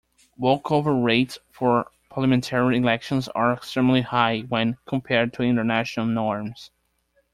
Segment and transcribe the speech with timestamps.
[0.35, 6.71] Walkover rates for parliamentary elections are extremely high when compared to international norms.